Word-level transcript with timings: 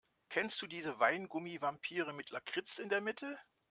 Kennst 0.29 0.59
du 0.63 0.65
diese 0.65 0.99
Weingummi-Vampire 0.99 2.11
mit 2.13 2.31
Lakritz 2.31 2.79
in 2.79 2.89
der 2.89 3.01
Mitte? 3.01 3.37